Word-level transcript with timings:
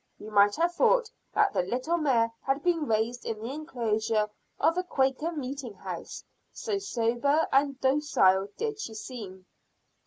You 0.17 0.31
might 0.31 0.55
have 0.55 0.73
thought 0.73 1.11
the 1.53 1.61
little 1.61 1.97
mare 1.97 2.33
had 2.41 2.63
been 2.63 2.87
raised 2.87 3.23
in 3.23 3.39
the 3.39 3.51
enclosure 3.51 4.27
of 4.59 4.75
a 4.75 4.83
Quaker 4.83 5.31
meeting 5.31 5.75
house, 5.75 6.23
so 6.51 6.79
sober 6.79 7.47
and 7.53 7.79
docile 7.79 8.47
did 8.57 8.79
she 8.79 8.95
seem. 8.95 9.45